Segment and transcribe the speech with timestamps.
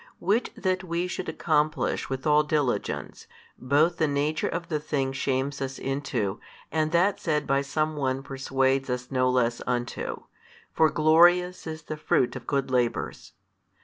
[0.17, 3.27] Which that we should accomplish with all diligence,
[3.59, 6.39] both the nature of the thing shames us into,
[6.71, 10.23] and that said by some one persuades us no less unto,
[10.73, 13.33] For glorious is the fruit of good labours.